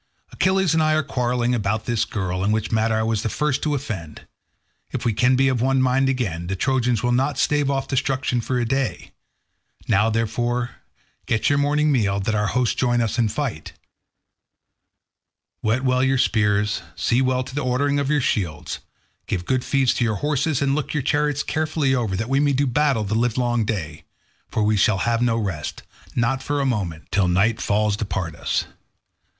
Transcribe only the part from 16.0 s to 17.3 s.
your spears; see